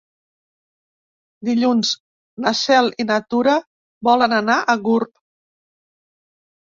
Dilluns 1.49 1.91
na 2.45 2.55
Cel 2.61 2.89
i 3.03 3.07
na 3.09 3.21
Tura 3.35 3.55
volen 4.09 4.35
anar 4.41 4.57
a 4.59 4.77
Gurb. 4.89 5.13